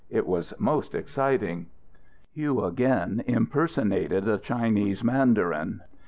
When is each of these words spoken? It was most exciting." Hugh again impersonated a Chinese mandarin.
It 0.09 0.25
was 0.25 0.51
most 0.57 0.95
exciting." 0.95 1.67
Hugh 2.33 2.63
again 2.65 3.23
impersonated 3.27 4.27
a 4.27 4.39
Chinese 4.39 5.03
mandarin. 5.03 5.81